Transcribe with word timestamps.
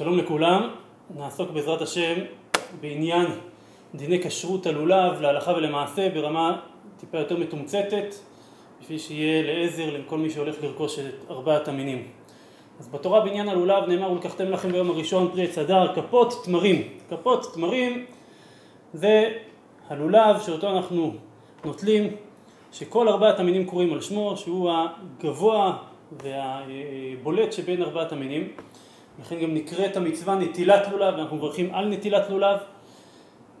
שלום 0.00 0.18
לכולם, 0.18 0.70
נעסוק 1.16 1.50
בעזרת 1.50 1.82
השם 1.82 2.14
בעניין 2.80 3.26
דיני 3.94 4.22
כשרות 4.22 4.66
הלולב 4.66 5.20
להלכה 5.20 5.52
ולמעשה 5.52 6.08
ברמה 6.14 6.60
טיפה 7.00 7.18
יותר 7.18 7.36
מתומצתת 7.36 8.14
בשביל 8.80 8.98
שיהיה 8.98 9.42
לעזר 9.42 9.90
לכל 9.90 10.18
מי 10.18 10.30
שהולך 10.30 10.62
לרכוש 10.62 10.98
את 10.98 11.30
ארבעת 11.30 11.68
המינים. 11.68 12.08
אז 12.78 12.88
בתורה 12.88 13.20
בעניין 13.20 13.48
הלולב 13.48 13.88
נאמר 13.88 14.12
ולקחתם 14.12 14.44
לכם 14.44 14.72
ביום 14.72 14.90
הראשון 14.90 15.30
פרי 15.32 15.44
עץ 15.44 15.58
הדר 15.58 15.94
כפות 15.94 16.44
תמרים. 16.44 16.88
כפות 17.10 17.54
תמרים 17.54 18.06
זה 18.94 19.32
הלולב 19.88 20.40
שאותו 20.40 20.70
אנחנו 20.70 21.12
נוטלים 21.64 22.16
שכל 22.72 23.08
ארבעת 23.08 23.40
המינים 23.40 23.66
קוראים 23.66 23.92
על 23.92 24.00
שמו 24.00 24.36
שהוא 24.36 24.70
הגבוה 24.72 25.76
והבולט 26.12 27.52
שבין 27.52 27.82
ארבעת 27.82 28.12
המינים 28.12 28.48
לכן 29.20 29.40
גם 29.40 29.54
נקראת 29.54 29.96
המצווה 29.96 30.34
נטילת 30.34 30.88
לולב, 30.92 31.14
ואנחנו 31.16 31.36
מברכים 31.36 31.74
על 31.74 31.88
נטילת 31.88 32.30
לולב. 32.30 32.58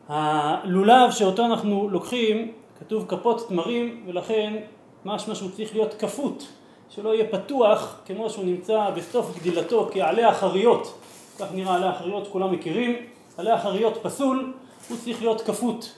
הלולב 0.08 1.10
שאותו 1.10 1.46
אנחנו 1.46 1.88
לוקחים, 1.88 2.52
כתוב 2.78 3.04
כפות 3.08 3.48
תמרים, 3.48 4.04
ולכן 4.06 4.56
משמע 5.04 5.34
שהוא 5.34 5.50
צריך 5.50 5.74
להיות 5.74 5.94
כפות, 5.94 6.48
שלא 6.88 7.14
יהיה 7.14 7.24
פתוח 7.30 8.00
כמו 8.06 8.30
שהוא 8.30 8.44
נמצא 8.44 8.90
בסוף 8.90 9.38
גדילתו 9.38 9.90
כעלי 9.92 10.24
החריות, 10.24 11.00
כך 11.38 11.46
נראה 11.54 11.74
עלי 11.74 11.86
החריות 11.86 12.24
שכולם 12.24 12.52
מכירים, 12.52 12.96
עלי 13.38 13.50
החריות 13.50 13.98
פסול, 14.02 14.52
הוא 14.88 14.96
צריך 15.04 15.22
להיות 15.22 15.40
כפות, 15.40 15.94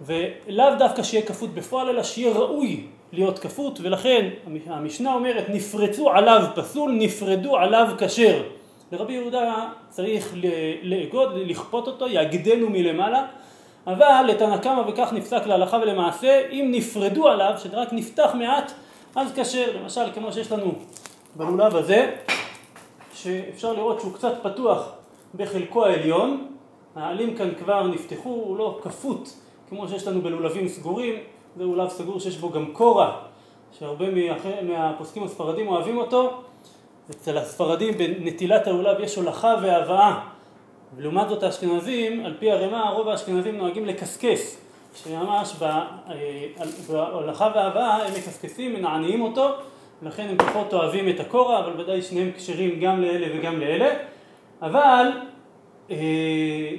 ולאו 0.00 0.64
דווקא 0.78 1.02
שיהיה 1.02 1.26
כפות 1.26 1.54
בפועל, 1.54 1.88
אלא 1.88 2.02
שיהיה 2.02 2.34
ראוי 2.34 2.86
להיות 3.12 3.38
כפות, 3.38 3.78
ולכן 3.82 4.30
המשנה 4.66 5.14
אומרת 5.14 5.44
נפרצו 5.48 6.10
עליו 6.10 6.46
פסול, 6.54 6.92
נפרדו 6.92 7.56
עליו 7.56 7.88
כשר. 7.98 8.42
לרבי 8.94 9.12
יהודה 9.12 9.68
צריך 9.88 10.34
לאגוד, 10.82 11.32
לכפות 11.34 11.86
אותו, 11.86 12.08
יגדנו 12.08 12.70
מלמעלה, 12.70 13.26
אבל 13.86 14.24
לתנא 14.28 14.56
קמא 14.56 14.82
וכך 14.88 15.12
נפסק 15.12 15.46
להלכה 15.46 15.76
ולמעשה, 15.76 16.48
אם 16.50 16.68
נפרדו 16.70 17.28
עליו, 17.28 17.52
שרק 17.58 17.92
נפתח 17.92 18.30
מעט, 18.34 18.72
אז 19.16 19.32
כשר, 19.36 19.76
למשל 19.80 20.00
כמו 20.14 20.32
שיש 20.32 20.52
לנו 20.52 20.72
בלולב 21.36 21.76
הזה, 21.76 22.14
שאפשר 23.14 23.72
לראות 23.72 24.00
שהוא 24.00 24.14
קצת 24.14 24.32
פתוח 24.42 24.92
בחלקו 25.34 25.84
העליון, 25.84 26.46
העלים 26.96 27.36
כאן 27.36 27.54
כבר 27.58 27.86
נפתחו, 27.86 28.28
הוא 28.28 28.56
לא 28.56 28.78
כפות 28.82 29.36
כמו 29.68 29.88
שיש 29.88 30.06
לנו 30.06 30.20
בלולבים 30.20 30.68
סגורים, 30.68 31.14
זה 31.56 31.64
לולב 31.64 31.88
סגור 31.88 32.20
שיש 32.20 32.36
בו 32.36 32.50
גם 32.50 32.66
קורע, 32.72 33.16
שהרבה 33.78 34.04
מהפוסקים 34.62 35.24
הספרדים 35.24 35.68
אוהבים 35.68 35.98
אותו, 35.98 36.42
אצל 37.10 37.38
הספרדים 37.38 37.98
בנטילת 37.98 38.66
הלולב 38.66 39.00
יש 39.00 39.16
הולכה 39.16 39.54
והבאה. 39.62 40.20
ולעומת 40.96 41.28
זאת 41.28 41.42
האשכנזים, 41.42 42.26
על 42.26 42.34
פי 42.38 42.52
הרמ"א, 42.52 42.90
רוב 42.90 43.08
האשכנזים 43.08 43.58
נוהגים 43.58 43.86
לקסקס. 43.86 44.60
שממש 44.94 45.54
בהולכה 46.88 47.50
והבאה 47.54 48.06
הם 48.06 48.12
מקסקסים, 48.12 48.74
מנענעים 48.74 49.22
אותו 49.22 49.48
לכן 50.02 50.26
הם 50.28 50.36
פחות 50.38 50.74
אוהבים 50.74 51.08
את 51.08 51.20
הקורע, 51.20 51.58
אבל 51.58 51.80
ודאי 51.80 52.02
שניהם 52.02 52.30
כשרים 52.36 52.80
גם 52.80 53.02
לאלה 53.02 53.26
וגם 53.38 53.60
לאלה. 53.60 53.94
אבל 54.62 55.06
אה, 55.90 55.96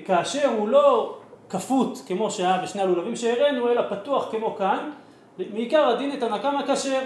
כאשר 0.05 0.49
הוא 0.57 0.69
לא 0.69 1.17
כפות 1.49 2.01
כמו 2.07 2.31
שהיה 2.31 2.57
בשני 2.63 2.81
הלולבים 2.81 3.15
שהראינו, 3.15 3.69
אלא 3.69 3.81
פתוח 3.89 4.31
כמו 4.31 4.55
כאן 4.55 4.89
מעיקר 5.53 5.87
הדין 5.87 6.13
את 6.17 6.23
הנקם 6.23 6.57
הכשר 6.57 6.99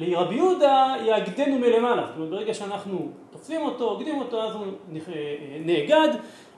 לרבי 0.00 0.34
יהודה 0.34 0.94
יאגדנו 1.06 1.58
מלמעלה, 1.58 2.02
זאת 2.06 2.16
אומרת 2.16 2.30
ברגע 2.30 2.54
שאנחנו 2.54 3.08
תופסים 3.30 3.60
אותו, 3.60 3.84
אוגדים 3.84 4.18
אותו, 4.18 4.42
אז 4.42 4.54
הוא 4.54 4.66
נאגד, 5.64 6.08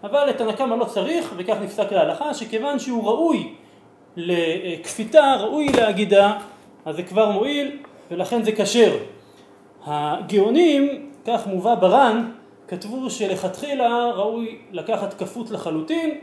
אבל 0.04 0.30
את 0.30 0.40
הנקמה 0.40 0.76
לא 0.76 0.84
צריך, 0.84 1.34
וכך 1.36 1.56
נפסק 1.62 1.92
להלכה, 1.92 2.34
שכיוון 2.34 2.78
שהוא 2.78 3.04
ראוי 3.04 3.54
לכפיתה, 4.16 5.34
ראוי 5.40 5.68
לאגידה, 5.76 6.38
אז 6.84 6.96
זה 6.96 7.02
כבר 7.02 7.30
מועיל, 7.30 7.76
ולכן 8.10 8.42
זה 8.42 8.52
כשר. 8.52 8.96
הגאונים, 9.86 11.10
כך 11.26 11.46
מובא 11.46 11.74
בר"ן, 11.74 12.30
כתבו 12.68 13.10
שלכתחילה 13.10 14.10
ראוי 14.10 14.58
לקחת 14.70 15.14
כפות 15.14 15.50
לחלוטין. 15.50 16.18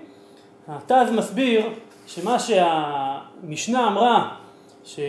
הט"ז 0.68 1.12
מסביר 1.12 1.70
שמה 2.08 2.38
שהמשנה 2.40 3.88
אמרה, 3.88 4.36
ש... 4.84 5.00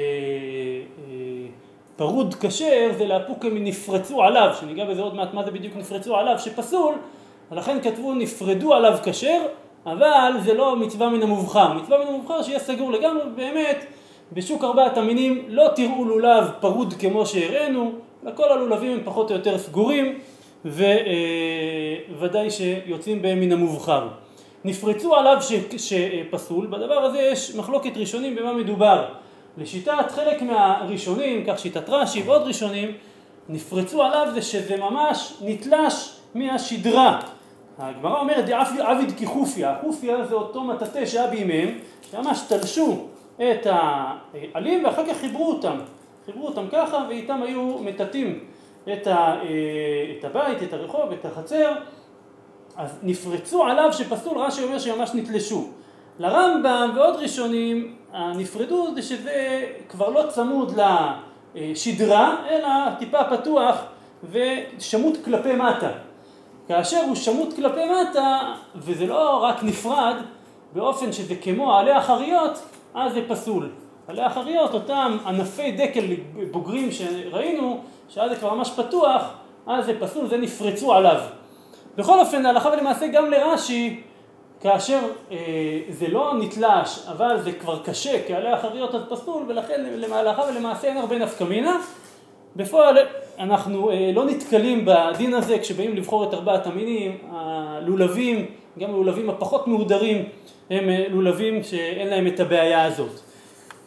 פרוד 1.97 2.35
כשר 2.41 2.91
זה 2.99 3.07
לאפוקי 3.07 3.45
אם 3.45 3.65
נפרצו 3.65 4.23
עליו, 4.23 4.51
שניגע 4.61 4.85
בזה 4.85 5.03
עוד 5.03 5.15
מעט 5.15 5.35
מה 5.35 5.45
זה 5.45 5.51
בדיוק 5.51 5.77
נפרצו 5.77 6.17
עליו, 6.17 6.39
שפסול, 6.39 6.95
ולכן 7.53 7.79
כתבו 7.83 8.15
נפרדו 8.15 8.75
עליו 8.75 8.99
כשר, 9.05 9.43
אבל 9.87 10.33
זה 10.45 10.55
לא 10.55 10.77
מצווה 10.77 11.09
מן 11.09 11.23
המובחר, 11.23 11.73
מצווה 11.73 11.99
מן 11.99 12.07
המובחר 12.07 12.43
שיהיה 12.43 12.59
סגור 12.59 12.93
לגמרי, 12.93 13.23
באמת 13.37 13.85
בשוק 14.33 14.65
ארבעת 14.65 14.99
המינים 14.99 15.45
לא 15.49 15.69
תראו 15.75 16.05
לולב 16.05 16.51
פרוד 16.61 16.95
כמו 16.99 17.27
שהראינו, 17.27 17.93
וכל 18.25 18.49
הלולבים 18.49 18.93
הם 18.93 19.01
פחות 19.05 19.31
או 19.31 19.37
יותר 19.37 19.59
סגורים, 19.59 20.19
וודאי 22.19 22.51
שיוצאים 22.51 23.23
בהם 23.23 23.41
מן 23.41 23.53
המובחר. 23.53 24.09
נפרצו 24.65 25.15
עליו 25.15 25.37
שפסול, 25.77 26.67
בדבר 26.67 27.05
הזה 27.05 27.19
יש 27.19 27.55
מחלוקת 27.55 27.97
ראשונים 27.97 28.37
במה 28.37 28.53
מדובר. 28.53 29.05
לשיטת 29.57 30.11
חלק 30.11 30.43
מהראשונים, 30.43 31.45
כך 31.47 31.59
שיטת 31.59 31.89
רש"י 31.89 32.23
ועוד 32.23 32.43
ראשונים, 32.43 32.93
נפרצו 33.49 34.03
עליו 34.03 34.29
זה 34.35 34.43
שזה 34.43 34.77
ממש 34.77 35.35
נתלש 35.41 36.17
מהשדרה. 36.35 37.21
הגמרא 37.79 38.21
אומרת 38.21 38.45
עביד 38.81 39.13
כחופיה, 39.19 39.77
חופיה 39.81 40.25
זה 40.25 40.35
אותו 40.35 40.65
מטאטא 40.65 41.07
שהיה 41.07 41.27
בימיהם, 41.27 41.79
שממש 42.11 42.41
תלשו 42.49 43.07
את 43.37 43.67
העלים 43.67 44.85
ואחר 44.85 45.07
כך 45.07 45.17
חיברו 45.17 45.49
אותם, 45.49 45.79
חיברו 46.27 46.47
אותם 46.47 46.65
ככה 46.73 47.07
ואיתם 47.09 47.43
היו 47.43 47.79
מטאטאים 47.79 48.45
את, 48.93 49.09
את 50.19 50.25
הבית, 50.25 50.63
את 50.63 50.73
הרחוב, 50.73 51.13
את 51.13 51.25
החצר, 51.25 51.73
אז 52.77 52.99
נפרצו 53.03 53.65
עליו 53.65 53.93
שפסול, 53.93 54.39
רש"י 54.39 54.65
אומר 54.65 54.79
שממש 54.79 55.11
נתלשו. 55.15 55.69
לרמב"ם 56.19 56.91
ועוד 56.95 57.17
ראשונים 57.17 57.95
הנפרדות 58.13 58.95
זה 58.95 59.03
שזה 59.03 59.67
כבר 59.89 60.09
לא 60.09 60.23
צמוד 60.29 60.81
לשדרה 61.55 62.37
אלא 62.51 62.69
טיפה 62.99 63.25
פתוח 63.25 63.77
ושמוט 64.31 65.25
כלפי 65.25 65.53
מטה. 65.53 65.91
כאשר 66.69 67.01
הוא 67.07 67.15
שמוט 67.15 67.57
כלפי 67.57 67.81
מטה 67.85 68.39
וזה 68.75 69.07
לא 69.07 69.43
רק 69.43 69.63
נפרד 69.63 70.15
באופן 70.73 71.13
שזה 71.13 71.35
כמו 71.37 71.77
עלי 71.77 71.93
החריות 71.93 72.63
אז 72.95 73.13
זה 73.13 73.21
פסול. 73.29 73.69
עלי 74.09 74.23
החריות 74.23 74.75
אותם 74.75 75.17
ענפי 75.27 75.73
דקל 75.73 76.05
בוגרים 76.51 76.91
שראינו 76.93 77.81
שאז 78.09 78.31
זה 78.31 78.37
כבר 78.37 78.55
ממש 78.55 78.71
פתוח 78.71 79.23
אז 79.67 79.87
זה 79.87 80.01
פסול 80.01 80.27
זה 80.29 80.37
נפרצו 80.37 80.95
עליו. 80.95 81.21
בכל 81.97 82.21
אופן 82.21 82.43
להלכה 82.43 82.69
ולמעשה 82.69 83.07
גם 83.07 83.31
לרש"י 83.31 84.03
כאשר 84.61 85.01
אה, 85.31 85.37
זה 85.89 86.09
לא 86.09 86.35
נתלש, 86.39 87.07
אבל 87.09 87.41
זה 87.41 87.53
כבר 87.53 87.83
קשה, 87.85 88.27
כי 88.27 88.35
עלי 88.35 88.51
החריות 88.51 88.95
אז 88.95 89.01
פסול, 89.09 89.43
ולכן 89.49 89.85
להלכה 89.97 90.43
ולמעשה 90.43 90.89
אין 90.89 90.97
הרבה 90.97 91.19
נפקא 91.19 91.45
מינה. 91.45 91.79
בפועל 92.57 92.97
אנחנו 93.39 93.91
אה, 93.91 94.11
לא 94.15 94.25
נתקלים 94.25 94.85
בדין 94.85 95.35
הזה 95.35 95.59
כשבאים 95.59 95.97
לבחור 95.97 96.25
את 96.25 96.35
ארבעת 96.35 96.67
המינים, 96.67 97.19
הלולבים, 97.33 98.47
גם 98.79 98.91
הלולבים 98.91 99.31
הפחות 99.31 99.67
מהודרים, 99.67 100.25
הם 100.71 100.89
אה, 100.89 101.07
לולבים 101.11 101.63
שאין 101.63 102.09
להם 102.09 102.27
את 102.27 102.41
הבעיה 102.41 102.85
הזאת. 102.85 103.21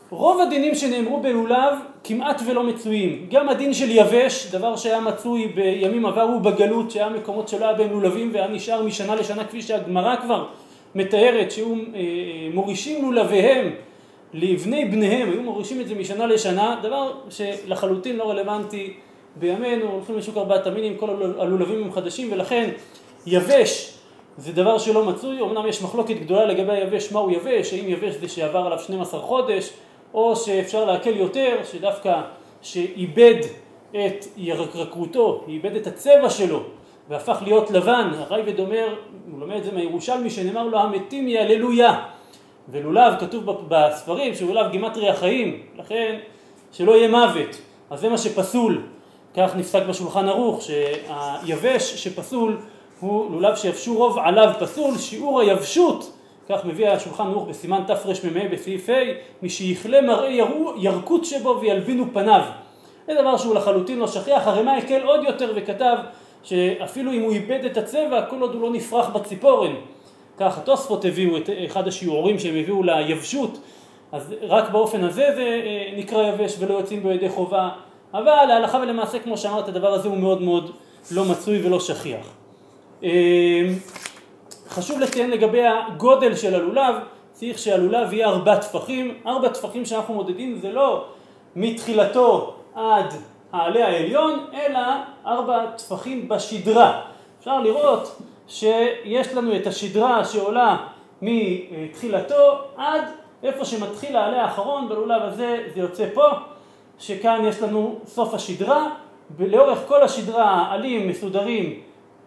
רוב 0.10 0.42
הדינים 0.42 0.76
שנאמרו 0.76 1.20
בלולב 1.20 1.74
כמעט 2.04 2.42
ולא 2.46 2.64
מצויים. 2.64 3.28
גם 3.32 3.50
הדין 3.50 3.74
של 3.74 3.92
יבש, 3.92 4.52
דבר 4.52 4.76
שהיה 4.76 5.00
מצוי 5.00 5.48
בימים 5.48 6.06
עברו 6.06 6.40
בגלות, 6.40 6.92
שהיה 6.92 7.10
מקומות 7.10 7.48
שלא 7.48 7.66
היה 7.66 7.74
בהם 7.74 7.92
לולבים 7.92 8.30
והיה 8.34 8.48
נשאר 8.48 8.84
משנה 8.84 9.16
לשנה 9.16 9.44
כפי 9.44 9.62
שהגמרא 9.62 10.16
כבר 10.16 10.46
מתארת, 10.96 11.52
שהיו 11.52 11.74
אה, 11.74 12.02
מורישים 12.54 13.06
לולביהם 13.06 13.72
לבני 14.34 14.86
בניהם, 14.86 15.32
היו 15.32 15.42
מורישים 15.42 15.82
את 15.82 15.88
זה 15.88 15.96
משנה 15.96 16.26
לשנה, 16.26 16.80
דבר 16.84 17.14
שלחלוטין 17.30 18.16
לא 18.16 18.30
רלוונטי 18.30 18.94
בימינו, 19.36 19.92
הולכים 19.92 20.18
לשוק 20.18 20.38
ארבעת 20.38 20.68
המינים, 20.68 20.98
כל 20.98 21.10
הלולבים 21.40 21.84
הם 21.84 21.92
חדשים 21.92 22.32
ולכן 22.32 22.70
יבש 23.26 23.94
זה 24.38 24.52
דבר 24.52 24.78
שלא 24.78 25.06
מצוי, 25.06 25.42
אמנם 25.42 25.68
יש 25.68 25.82
מחלוקת 25.82 26.16
גדולה 26.16 26.46
לגבי 26.46 26.72
היבש, 26.72 27.12
מהו 27.12 27.30
יבש, 27.30 27.74
האם 27.74 27.88
יבש 27.88 28.16
זה 28.16 28.28
שעבר 28.28 28.60
עליו 28.60 28.80
12 28.80 29.20
חודש, 29.20 29.70
או 30.14 30.36
שאפשר 30.36 30.86
להקל 30.86 31.18
יותר, 31.18 31.58
שדווקא 31.72 32.22
שאיבד 32.62 33.36
את 33.92 34.26
ירקרקותו, 34.38 35.44
איבד 35.48 35.76
את 35.76 35.88
הצבע 35.88 36.30
שלו 36.30 36.64
והפך 37.10 37.38
להיות 37.42 37.72
לבן, 37.72 38.12
הרייבד 38.18 38.60
אומר, 38.60 38.96
הוא 39.32 39.40
לומד 39.40 39.56
את 39.56 39.64
זה 39.64 39.72
מהירושלמי 39.72 40.30
שנאמר 40.30 40.64
לו 40.64 40.80
המתים 40.80 41.28
יהללויה 41.28 42.06
ולולב 42.70 43.14
כתוב 43.20 43.44
בספרים 43.68 44.36
שלולב 44.36 44.72
גימטרי 44.72 45.10
החיים, 45.10 45.62
לכן 45.78 46.20
שלא 46.72 46.92
יהיה 46.92 47.08
מוות, 47.08 47.62
אז 47.90 48.00
זה 48.00 48.10
מה 48.10 48.18
שפסול, 48.18 48.82
כך 49.36 49.56
נפסק 49.56 49.82
בשולחן 49.90 50.30
ערוך, 50.30 50.62
שהיבש 50.62 52.04
שפסול 52.04 52.58
הוא 53.00 53.32
לולב 53.32 53.56
שיבשו 53.56 53.98
רוב 53.98 54.18
עליו 54.20 54.54
פסול, 54.60 54.98
שיעור 54.98 55.42
היבשות, 55.42 56.18
כך 56.50 56.66
מביא 56.66 56.90
השולחן 56.90 57.28
ערוך 57.28 57.48
בסימן 57.48 57.82
תרמ"ה 57.88 58.50
בסעיף 58.52 58.90
ה', 58.90 58.94
משיכלה 59.44 60.02
מראה 60.02 60.30
ירקות 60.78 61.26
שבו 61.26 61.58
וילבינו 61.62 62.06
פניו. 62.14 62.42
זה 63.08 63.14
דבר 63.22 63.38
שהוא 63.38 63.56
לחלוטין 63.56 64.00
לא 64.00 64.08
שכיח, 64.08 64.48
הרמ"א 64.48 64.72
הקל 64.72 65.02
עוד 65.02 65.24
יותר 65.24 65.54
וכתב 65.56 65.98
שאפילו 66.44 67.12
אם 67.12 67.22
הוא 67.22 67.32
איבד 67.32 67.66
את 67.66 67.78
הצבע, 67.78 68.26
כל 68.30 68.42
עוד 68.42 68.54
הוא 68.54 68.62
לא 68.62 68.70
נפרח 68.70 69.10
בציפורן. 69.10 69.74
כך 70.38 70.58
התוספות 70.58 71.06
הביאו 71.06 71.38
את 71.38 71.50
אחד 71.66 71.88
השיעורים 71.88 72.40
שהם 72.40 72.56
הביאו 72.56 72.84
ליבשות, 72.84 73.60
אז 74.12 74.36
רק 74.42 74.70
באופן 74.70 75.04
הזה 75.04 75.26
זה 75.36 75.62
אה, 75.66 75.98
נקרא 75.98 76.28
יבש 76.28 76.56
ולא 76.60 76.74
יוצאים 76.74 77.04
בו 77.04 77.12
ידי 77.12 77.30
חובה, 77.30 77.70
אבל 78.14 78.46
להלכה 78.48 78.78
ולמעשה 78.78 79.20
כמו 79.20 79.38
שאמרת 79.38 79.68
הדבר 79.68 79.94
הזה 79.94 80.08
הוא 80.08 80.18
מאוד 80.18 80.42
מאוד 80.42 80.72
לא 81.12 81.26
מצוי 81.26 81.66
ולא 81.66 81.80
שכיח. 81.80 82.26
אה, 83.04 83.10
חשוב 84.70 85.00
לציין 85.00 85.32
לגבי 85.32 85.62
הגודל 85.66 86.36
של 86.36 86.56
הלולב, 86.56 86.96
צריך 87.32 87.60
שהלולב 87.60 88.14
יהיה 88.14 88.28
ארבע 88.28 88.56
טפחים, 88.56 89.14
ארבע 89.26 89.50
טפחים 89.50 89.86
שאנחנו 89.86 90.14
מודדים 90.14 90.60
זה 90.62 90.72
לא 90.72 91.06
מתחילתו 91.56 92.54
עד 92.76 93.14
העלה 93.52 93.88
העליון, 93.88 94.46
אלא 94.54 94.80
ארבע 95.26 95.66
טפחים 95.78 96.30
בשדרה. 96.30 97.02
אפשר 97.40 97.60
לראות 97.60 98.22
שיש 98.48 99.34
לנו 99.34 99.56
את 99.56 99.68
השדרה 99.68 100.26
שעולה 100.26 100.78
מתחילתו 101.22 102.58
עד 102.78 103.02
איפה 103.44 103.66
שמתחיל 103.66 104.16
העלה 104.16 104.44
האחרון, 104.44 104.90
בלולב 104.90 105.22
הזה 105.22 105.68
זה 105.74 105.80
יוצא 105.80 106.06
פה, 106.14 106.28
שכאן 107.00 107.42
יש 107.46 107.62
לנו 107.62 108.00
סוף 108.06 108.34
השדרה, 108.34 108.88
ולאורך 109.38 109.80
כל 109.88 110.04
השדרה 110.04 110.46
העלים 110.46 111.08
מסודרים 111.08 111.66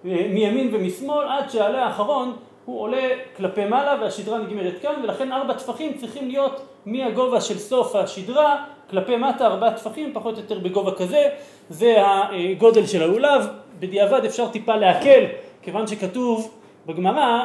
אה, 0.04 0.26
מימין 0.30 0.70
ומשמאל 0.72 1.28
עד 1.28 1.50
שהעלה 1.50 1.86
האחרון 1.86 2.36
הוא 2.64 2.80
עולה 2.80 3.08
כלפי 3.36 3.64
מעלה 3.64 4.02
והשדרה 4.02 4.38
נגמרת 4.38 4.74
כאן 4.82 4.92
ולכן 5.02 5.32
ארבע 5.32 5.54
טפחים 5.54 5.92
צריכים 5.92 6.28
להיות 6.28 6.66
מהגובה 6.86 7.40
של 7.40 7.58
סוף 7.58 7.96
השדרה 7.96 8.64
כלפי 8.90 9.16
מטה 9.16 9.46
ארבע 9.46 9.70
טפחים 9.70 10.10
פחות 10.14 10.36
או 10.36 10.40
יותר 10.40 10.58
בגובה 10.58 10.94
כזה. 10.94 11.28
זה 11.68 11.96
הגודל 11.98 12.86
של 12.86 13.02
הלולב 13.02 13.46
בדיעבד 13.78 14.24
אפשר 14.24 14.48
טיפה 14.48 14.76
להקל 14.76 15.24
כיוון 15.62 15.86
שכתוב 15.86 16.54
בגמרא 16.86 17.44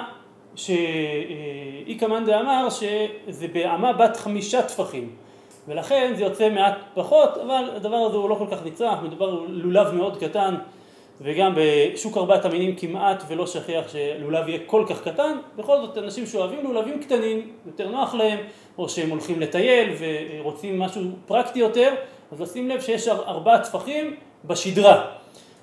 שאיקא 0.55 2.05
מאן 2.05 2.25
דאמר 2.25 2.67
שזה 2.69 3.47
באמה 3.53 3.93
בת 3.93 4.17
חמישה 4.17 4.61
טפחים. 4.61 5.09
ולכן 5.67 6.13
זה 6.15 6.23
יוצא 6.23 6.49
מעט 6.49 6.75
פחות 6.93 7.37
אבל 7.37 7.69
הדבר 7.75 7.97
הזה 7.97 8.17
הוא 8.17 8.29
לא 8.29 8.35
כל 8.35 8.47
כך 8.51 8.65
נצרך 8.65 9.01
מדובר 9.03 9.29
על 9.29 9.45
לולב 9.49 9.93
מאוד 9.93 10.17
קטן 10.17 10.55
וגם 11.21 11.53
בשוק 11.55 12.17
ארבעת 12.17 12.45
המינים 12.45 12.75
כמעט 12.75 13.23
ולא 13.27 13.47
שכיח 13.47 13.85
שלולב 13.87 14.47
יהיה 14.47 14.59
כל 14.65 14.85
כך 14.89 15.03
קטן, 15.03 15.37
בכל 15.55 15.77
זאת 15.81 15.97
אנשים 15.97 16.25
שאוהבים 16.25 16.63
לולבים 16.63 16.99
קטנים, 16.99 17.51
יותר 17.65 17.89
נוח 17.89 18.13
להם, 18.13 18.39
או 18.77 18.89
שהם 18.89 19.09
הולכים 19.09 19.39
לטייל 19.39 19.89
ורוצים 19.99 20.79
משהו 20.79 21.01
פרקטי 21.25 21.59
יותר, 21.59 21.93
אז 22.31 22.41
לשים 22.41 22.69
לב 22.69 22.81
שיש 22.81 23.07
ארבעה 23.07 23.63
טפחים 23.63 24.15
בשדרה. 24.45 25.05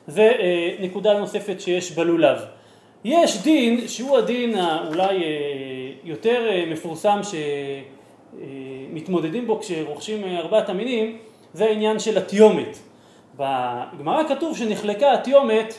זה 0.06 0.23
אה, 0.23 0.77
נקודה 0.81 1.19
נוספת 1.19 1.61
שיש 1.61 1.93
בלולב. 1.93 2.39
יש 3.05 3.43
דין 3.43 3.89
שהוא 3.89 4.19
הדין 4.19 4.55
אולי 4.89 5.23
אה, 5.23 5.31
יותר 6.05 6.49
אה, 6.51 6.65
מפורסם 6.67 7.21
שמתמודדים 8.93 9.47
בו 9.47 9.61
כשרוכשים 9.61 10.25
ארבעת 10.25 10.69
המינים, 10.69 11.19
זה 11.53 11.65
העניין 11.65 11.99
של 11.99 12.19
התיומת. 12.19 12.79
בגמרא 13.36 14.28
כתוב 14.28 14.56
שנחלקה 14.56 15.12
התיומת 15.12 15.75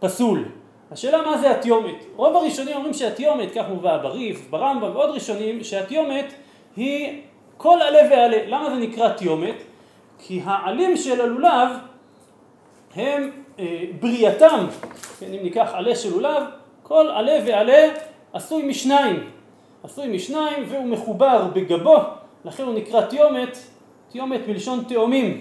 פסול. 0.00 0.44
השאלה 0.90 1.22
מה 1.22 1.38
זה 1.38 1.50
התיומת? 1.50 2.04
רוב 2.16 2.36
הראשונים 2.36 2.76
אומרים 2.76 2.94
שהתיומת, 2.94 3.54
כך 3.54 3.64
מובא 3.68 3.96
בריף, 3.96 4.50
ברמב"ם 4.50 4.90
ועוד 4.96 5.10
ראשונים, 5.10 5.64
שהתיומת 5.64 6.34
היא 6.76 7.22
כל 7.56 7.78
עלה 7.82 8.10
ועלה. 8.10 8.36
למה 8.46 8.70
זה 8.70 8.76
נקרא 8.76 9.08
תיומת? 9.08 9.54
כי 10.18 10.40
העלים 10.44 10.96
של 10.96 11.20
הלולב 11.20 11.68
הם 12.94 13.30
אה, 13.58 13.84
בריאתם, 14.00 14.66
כן, 15.20 15.26
אם 15.26 15.42
ניקח 15.42 15.70
עלה 15.74 15.94
של 15.94 16.10
לולב, 16.10 16.42
כל 16.82 17.08
עלה 17.14 17.38
ועלה 17.46 17.88
עשוי 18.32 18.62
משניים, 18.62 19.30
עשוי 19.82 20.08
משניים 20.08 20.64
והוא 20.68 20.86
מחובר 20.86 21.48
בגבו, 21.54 21.96
לכן 22.44 22.62
הוא 22.62 22.74
נקרא 22.74 23.00
תיומת, 23.00 23.58
תיומת 24.08 24.40
מלשון 24.48 24.84
תאומים, 24.88 25.40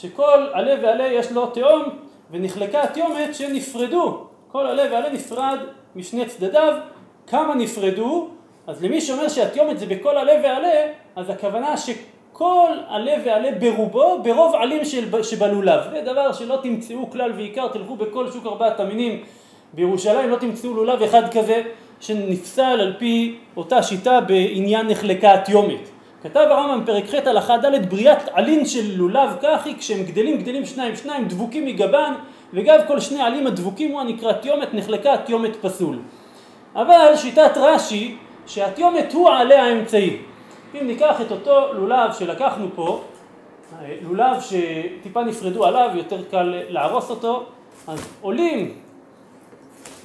שכל 0.00 0.46
עלה 0.52 0.74
ועלה 0.82 1.06
יש 1.06 1.32
לו 1.32 1.46
תאום 1.46 1.82
ונחלקה 2.30 2.82
התיומת 2.82 3.34
שנפרדו, 3.34 4.26
כל 4.52 4.66
עלה 4.66 4.82
ועלה 4.92 5.10
נפרד 5.10 5.58
משני 5.96 6.26
צדדיו, 6.26 6.74
כמה 7.26 7.54
נפרדו, 7.54 8.28
אז 8.66 8.84
למי 8.84 9.00
שאומר 9.00 9.28
שהתיומת 9.28 9.78
זה 9.78 9.86
בכל 9.86 10.16
עלה 10.16 10.32
ועלה, 10.42 10.86
אז 11.16 11.30
הכוונה 11.30 11.76
שכל 11.76 12.70
עלה 12.88 13.12
ועלה 13.24 13.50
ברובו, 13.52 14.22
ברוב 14.22 14.54
עלים 14.54 14.84
של, 14.84 15.22
שבלולב. 15.22 15.80
זה 15.90 16.00
דבר 16.00 16.32
שלא 16.32 16.58
תמצאו 16.62 17.10
כלל 17.10 17.32
ועיקר, 17.32 17.68
תלכו 17.68 17.96
בכל 17.96 18.30
שוק 18.30 18.46
ארבעת 18.46 18.80
המינים 18.80 19.24
בירושלים, 19.72 20.30
לא 20.30 20.36
תמצאו 20.36 20.74
לולב 20.74 21.02
אחד 21.02 21.32
כזה 21.32 21.62
שנפסל 22.00 22.62
על 22.62 22.94
פי 22.98 23.38
אותה 23.56 23.82
שיטה 23.82 24.20
בעניין 24.20 24.86
נחלקה 24.86 25.34
התיומת. 25.34 25.97
כתב 26.22 26.46
הרמב"ם 26.50 26.86
פרק 26.86 27.04
ח' 27.04 27.14
הלכה 27.14 27.56
ד' 27.56 27.90
בריאת 27.90 28.28
עלין 28.32 28.66
של 28.66 28.96
לולב 28.96 29.30
כך 29.42 29.66
היא 29.66 29.78
כשהם 29.78 30.02
גדלים 30.02 30.38
גדלים 30.38 30.66
שניים 30.66 30.96
שניים 30.96 31.28
דבוקים 31.28 31.66
מגבן 31.66 32.14
וגב 32.54 32.80
כל 32.86 33.00
שני 33.00 33.22
עלים 33.22 33.46
הדבוקים 33.46 33.90
הוא 33.90 34.00
הנקרא 34.00 34.32
תיומת 34.32 34.74
נחלקה 34.74 35.16
תיומת 35.16 35.56
פסול. 35.60 35.98
אבל 36.74 37.12
שיטת 37.16 37.52
רש"י 37.56 38.16
שהתיומת 38.46 39.12
הוא 39.12 39.30
העלה 39.30 39.62
האמצעי. 39.62 40.16
אם 40.74 40.86
ניקח 40.86 41.20
את 41.20 41.30
אותו 41.30 41.72
לולב 41.72 42.12
שלקחנו 42.12 42.66
פה, 42.74 43.02
לולב 44.02 44.36
שטיפה 44.40 45.24
נפרדו 45.24 45.64
עליו, 45.64 45.90
יותר 45.94 46.22
קל 46.30 46.62
להרוס 46.68 47.10
אותו, 47.10 47.44
אז 47.86 48.08
עולים, 48.20 48.74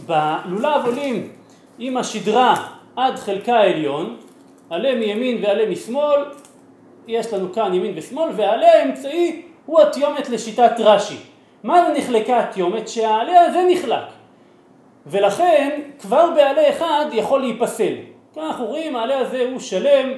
בלולב 0.05 0.85
עולים 0.85 1.29
עם 1.79 1.97
השדרה 1.97 2.55
עד 2.95 3.15
חלקה 3.15 3.55
העליון, 3.55 4.15
עלה 4.73 4.95
מימין 4.95 5.43
ועלה 5.43 5.69
משמאל, 5.69 6.19
יש 7.07 7.33
לנו 7.33 7.53
כאן 7.53 7.73
ימין 7.73 7.93
ושמאל, 7.95 8.29
והעלה 8.35 8.73
האמצעי 8.73 9.41
הוא 9.65 9.81
התיומת 9.81 10.29
לשיטת 10.29 10.71
רש"י. 10.79 11.17
מה 11.63 11.85
זה 11.85 11.99
נחלקה 11.99 12.39
התיומת? 12.39 12.87
שהעלה 12.87 13.41
הזה 13.41 13.65
נחלק. 13.69 14.03
ולכן 15.07 15.79
כבר 15.99 16.31
בעלה 16.35 16.69
אחד 16.69 17.05
יכול 17.13 17.41
להיפסל. 17.41 17.93
כאן 18.35 18.43
אנחנו 18.43 18.65
רואים 18.65 18.95
העלה 18.95 19.19
הזה 19.19 19.47
הוא 19.51 19.59
שלם, 19.59 20.09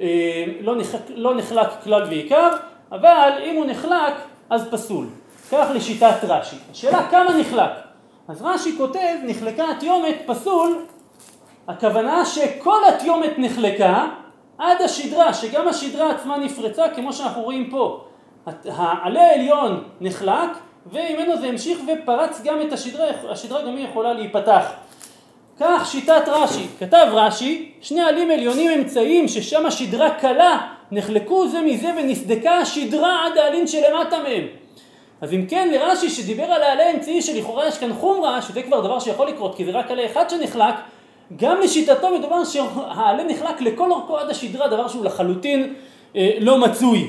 אה, 0.00 0.44
לא, 0.60 0.76
נחלק, 0.76 1.00
לא 1.14 1.34
נחלק 1.34 1.68
כלל 1.84 2.02
ועיקר, 2.02 2.48
אבל 2.92 3.30
אם 3.44 3.56
הוא 3.56 3.66
נחלק 3.66 4.14
אז 4.50 4.68
פסול. 4.70 5.06
כך 5.52 5.66
לשיטת 5.74 6.16
רש"י. 6.22 6.56
השאלה 6.70 7.06
כמה 7.10 7.38
נחלק? 7.38 7.70
אז 8.28 8.42
רש"י 8.42 8.76
כותב 8.78 9.14
נחלקה 9.24 9.70
התיומת 9.70 10.16
פסול 10.26 10.84
הכוונה 11.68 12.24
שכל 12.24 12.78
התיומת 12.88 13.38
נחלקה 13.38 14.06
עד 14.58 14.82
השדרה, 14.82 15.34
שגם 15.34 15.68
השדרה 15.68 16.10
עצמה 16.10 16.38
נפרצה 16.38 16.88
כמו 16.88 17.12
שאנחנו 17.12 17.42
רואים 17.42 17.70
פה. 17.70 18.04
העלה 18.64 19.22
העליון 19.22 19.84
נחלק 20.00 20.50
וממנו 20.86 21.36
זה 21.40 21.46
המשיך 21.46 21.78
ופרץ 21.86 22.40
גם 22.44 22.62
את 22.62 22.72
השדרה, 22.72 23.06
השדרה 23.30 23.62
גם 23.62 23.76
היא 23.76 23.88
יכולה 23.88 24.12
להיפתח. 24.12 24.66
כך 25.60 25.86
שיטת 25.90 26.22
רש"י, 26.26 26.66
כתב 26.78 27.06
רש"י, 27.12 27.72
שני 27.80 28.02
עלים 28.02 28.30
עליונים 28.30 28.70
אמצעיים 28.70 29.28
ששם 29.28 29.66
השדרה 29.66 30.10
קלה 30.10 30.68
נחלקו 30.90 31.48
זה 31.48 31.60
מזה 31.60 31.90
ונסדקה 31.96 32.50
השדרה 32.58 33.26
עד 33.26 33.38
העלים 33.38 33.66
שלמטה 33.66 34.18
מהם. 34.22 34.46
אז 35.20 35.32
אם 35.32 35.46
כן 35.48 35.68
לרש"י 35.72 36.10
שדיבר 36.10 36.44
על 36.44 36.62
העלה 36.62 36.86
האמצעי 36.86 37.22
שלכאורה 37.22 37.68
יש 37.68 37.78
כאן 37.78 37.92
חומרה, 37.92 38.42
שזה 38.42 38.62
כבר 38.62 38.80
דבר 38.80 39.00
שיכול 39.00 39.28
לקרות 39.28 39.56
כי 39.56 39.64
זה 39.64 39.70
רק 39.70 39.90
עלה 39.90 40.06
אחד 40.06 40.30
שנחלק, 40.30 40.74
גם 41.36 41.60
לשיטתו 41.60 42.18
מדובר 42.18 42.44
שהעלה 42.44 43.24
נחלק 43.24 43.60
לכל 43.60 43.90
אורכו 43.90 44.18
עד 44.18 44.30
השדרה, 44.30 44.68
דבר 44.68 44.88
שהוא 44.88 45.04
לחלוטין 45.04 45.74
אה, 46.16 46.30
לא 46.40 46.58
מצוי. 46.58 47.08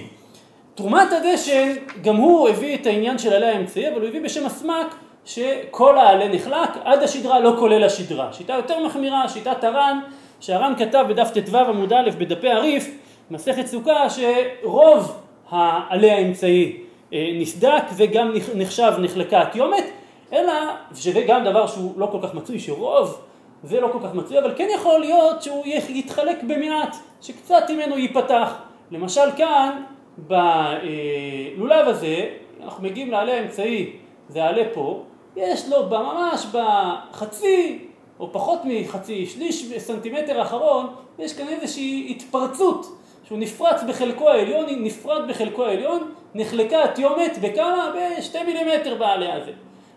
תרומת 0.75 1.08
הדשן, 1.12 1.74
גם 2.01 2.15
הוא 2.15 2.50
הביא 2.50 2.75
את 2.75 2.86
העניין 2.86 3.17
של 3.17 3.34
עלה 3.34 3.50
האמצעי, 3.50 3.89
אבל 3.89 4.01
הוא 4.01 4.08
הביא 4.08 4.22
בשם 4.22 4.46
הסמ"ק 4.46 4.96
שכל 5.25 5.98
העלה 5.98 6.27
נחלק 6.27 6.70
עד 6.84 7.03
השדרה 7.03 7.39
לא 7.39 7.55
כולל 7.60 7.84
השדרה. 7.84 8.34
שיטה 8.34 8.53
יותר 8.53 8.86
מחמירה, 8.86 9.29
שיטת 9.29 9.63
הר"ן, 9.63 10.00
שהר"ן 10.39 10.74
כתב 10.77 11.05
בדף 11.10 11.32
ט"ו 11.32 11.58
עמוד 11.58 11.93
א' 11.93 12.10
בדפי 12.17 12.50
הריף, 12.50 12.98
מסכת 13.32 13.67
סוכה, 13.67 14.08
שרוב 14.10 15.20
העלה 15.50 16.13
האמצעי 16.13 16.77
אה, 17.13 17.29
נסדק 17.34 17.84
וגם 17.96 18.34
נחשב 18.55 18.93
נחלקה 19.00 19.41
התיומת, 19.41 19.86
אלא, 20.34 20.53
שזה 20.96 21.22
גם 21.27 21.43
דבר 21.43 21.67
שהוא 21.67 21.93
לא 21.98 22.10
כל 22.12 22.17
כך 22.24 22.34
מצוי, 22.34 22.60
שרוב 22.60 23.22
זה 23.63 23.82
לא 23.82 23.89
כל 23.91 24.00
כך 24.03 24.13
מצוי, 24.13 24.39
אבל 24.39 24.53
כן 24.55 24.67
יכול 24.75 25.00
להיות 25.00 25.43
שהוא 25.43 25.65
יתחלק 25.89 26.43
במעט, 26.43 26.96
שקצת 27.22 27.63
ממנו 27.70 27.98
ייפתח. 27.98 28.53
למשל 28.91 29.32
כאן, 29.38 29.84
בלולב 30.17 31.88
הזה, 31.88 32.29
אנחנו 32.63 32.84
מגיעים 32.84 33.12
לעלה 33.12 33.34
האמצעי, 33.34 33.91
זה 34.29 34.43
העלה 34.43 34.63
פה, 34.74 35.03
יש 35.36 35.70
לו 35.70 35.89
ממש 35.89 36.46
בחצי 36.51 37.79
או 38.20 38.34
פחות 38.34 38.60
מחצי, 38.65 39.25
שליש 39.25 39.74
סנטימטר 39.77 40.39
האחרון, 40.39 40.88
יש 41.20 41.34
כאן 41.38 41.48
איזושהי 41.48 42.08
התפרצות 42.10 43.00
שהוא 43.24 43.38
נפרץ 43.38 43.84
בחלקו 43.84 44.29
העליון, 44.29 44.65
נפרד 44.70 45.27
בחלקו 45.27 45.65
העליון, 45.65 46.12
נחלקה 46.36 46.84
התיומת 46.84 47.38
בכמה? 47.41 47.93
בשתי 47.96 48.43
מילימטר 48.43 48.96
בעלה 48.96 49.34
הזה. 49.36 49.51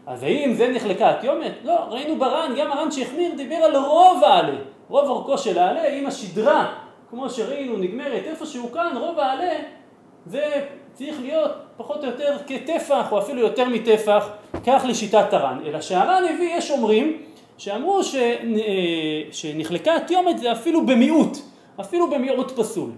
אז 0.07 0.23
האם 0.23 0.55
זה 0.55 0.69
נחלקה 0.69 1.11
התיומת? 1.11 1.53
לא, 1.65 1.75
ראינו 1.91 2.19
בר"ן, 2.19 2.55
גם 2.59 2.73
הר"ן 2.73 2.91
שהחמיר 2.91 3.35
דיבר 3.37 3.57
על 3.57 3.77
רוב 3.77 4.25
העלה, 4.25 4.57
רוב 4.89 5.09
אורכו 5.09 5.39
של 5.39 5.59
העלה, 5.59 5.89
אם 5.89 6.07
השדרה, 6.07 6.73
כמו 7.11 7.31
שראינו, 7.31 7.77
נגמרת 7.77 8.23
איפשהו 8.25 8.73
כאן, 8.73 8.97
רוב 9.01 9.19
העלה, 9.19 9.53
זה 10.27 10.45
צריך 10.93 11.21
להיות 11.21 11.51
פחות 11.77 12.05
או 12.05 12.11
יותר 12.11 12.37
כטפח, 12.47 13.13
או 13.13 13.19
אפילו 13.19 13.41
יותר 13.41 13.69
מטפח, 13.69 14.29
כך 14.67 14.85
לשיטת 14.89 15.33
הר"ן. 15.33 15.59
אלא 15.67 15.81
שהר"ן 15.81 16.23
הביא, 16.35 16.57
יש 16.57 16.71
אומרים, 16.71 17.17
שאמרו 17.59 18.05
ש... 18.05 18.15
אה, 18.15 19.23
שנחלקה 19.33 19.97
התיומת 19.97 20.39
זה 20.39 20.53
אפילו 20.53 20.87
במיעוט, 20.87 21.39
אפילו 21.81 22.11
במיעוט 22.11 22.51
פסול. 22.51 22.91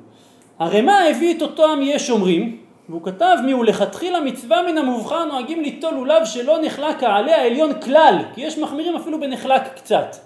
הרמ"א 0.59 0.93
הביא 1.11 1.37
את 1.37 1.43
אותם 1.43 1.81
יש 1.83 2.11
אומרים, 2.11 2.68
והוא 2.89 3.03
כתב 3.05 3.37
מי 3.45 3.53
הוא 3.53 3.65
לכתחילה 3.65 4.21
מצווה 4.21 4.63
מן 4.63 4.79
המובחר 4.79 5.25
נוהגים 5.25 5.63
ליטול 5.63 5.95
לולב 5.95 6.25
שלא 6.25 6.59
נחלק 6.63 7.03
העלה 7.03 7.37
העליון 7.37 7.81
כלל, 7.81 8.19
כי 8.35 8.41
יש 8.41 8.59
מחמירים 8.59 8.97
אפילו 8.97 9.21
בנחלק 9.21 9.63
קצת. 9.75 10.17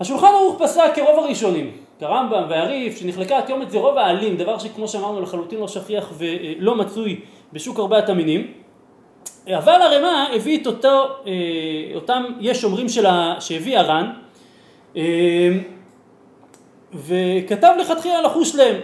השולחן 0.00 0.26
ערוך 0.26 0.62
פסק 0.62 0.90
כרוב 0.94 1.18
הראשונים, 1.18 1.70
כרמב"ם 2.00 2.42
והריף, 2.48 2.98
שנחלקה 2.98 3.38
התיומת 3.38 3.70
זה 3.70 3.78
רוב 3.78 3.98
העלים, 3.98 4.36
דבר 4.36 4.58
שכמו 4.58 4.88
שאמרנו 4.88 5.20
לחלוטין 5.20 5.58
לא 5.58 5.68
שכיח 5.68 6.12
ולא 6.18 6.74
מצוי 6.74 7.20
בשוק 7.52 7.80
ארבעת 7.80 8.08
המינים. 8.08 8.52
אבל 9.48 9.82
הרמ"א 9.82 10.34
הביא 10.34 10.60
את 10.62 10.66
אותו, 10.66 11.06
אה, 11.26 11.32
אותם 11.94 12.24
יש 12.40 12.64
אומרים 12.64 12.88
שלה, 12.88 13.34
שהביא 13.40 13.78
הר"ן, 13.78 14.10
אה, 14.96 15.48
וכתב 16.94 17.74
לכתחילה 17.80 18.22
לחוש 18.22 18.54
להם. 18.54 18.76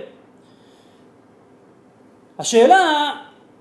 השאלה 2.38 3.10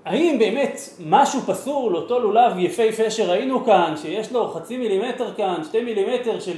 האם 0.04 0.36
באמת 0.38 0.80
משהו 1.06 1.40
פסול, 1.40 1.96
אותו 1.96 2.18
לולב 2.18 2.58
יפהפה 2.58 3.10
שראינו 3.10 3.64
כאן, 3.64 3.94
שיש 3.96 4.32
לו 4.32 4.48
חצי 4.48 4.76
מילימטר 4.76 5.34
כאן, 5.36 5.54
שתי 5.64 5.82
מילימטר 5.82 6.40
של 6.40 6.56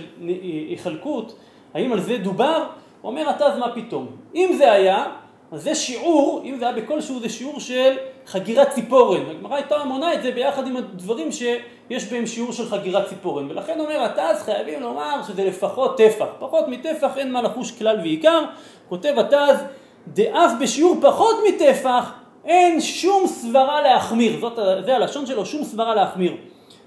היחלקות, 0.68 1.34
האם 1.74 1.92
על 1.92 2.00
זה 2.00 2.18
דובר? 2.18 2.64
אומר 3.04 3.30
אתה 3.30 3.46
אז 3.46 3.58
מה 3.58 3.74
פתאום. 3.74 4.06
אם 4.34 4.54
זה 4.58 4.72
היה, 4.72 5.04
אז 5.52 5.62
זה 5.62 5.74
שיעור, 5.74 6.42
אם 6.44 6.56
זה 6.58 6.68
היה 6.68 6.74
בכלשהו, 6.74 7.20
זה 7.20 7.28
שיעור 7.28 7.60
של 7.60 7.96
חגירת 8.26 8.70
ציפורן. 8.70 9.20
הגמרא 9.30 9.54
הייתה 9.54 9.84
מונה 9.84 10.14
את 10.14 10.22
זה 10.22 10.30
ביחד 10.32 10.66
עם 10.66 10.76
הדברים 10.76 11.32
שיש 11.32 12.04
בהם 12.10 12.26
שיעור 12.26 12.52
של 12.52 12.68
חגירת 12.68 13.08
ציפורן. 13.08 13.50
ולכן 13.50 13.80
אומר 13.80 14.02
התז 14.02 14.42
חייבים 14.42 14.82
לומר 14.82 15.20
שזה 15.26 15.44
לפחות 15.44 15.96
טפח. 15.98 16.26
פחות 16.38 16.68
מטפח 16.68 17.18
אין 17.18 17.32
מה 17.32 17.42
לחוש 17.42 17.70
כלל 17.70 17.96
ועיקר. 18.00 18.44
כותב 18.88 19.14
התז, 19.18 19.64
דאף 20.08 20.52
בשיעור 20.60 20.96
פחות 21.00 21.36
מטפח 21.48 22.12
אין 22.44 22.80
שום 22.80 23.26
סברה 23.26 23.82
להחמיר. 23.82 24.40
זאת, 24.40 24.58
זה 24.84 24.96
הלשון 24.96 25.26
שלו, 25.26 25.46
שום 25.46 25.64
סברה 25.64 25.94
להחמיר. 25.94 26.36